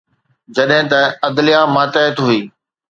[0.55, 2.39] جڏهن ته عدليه ماتحت هئي.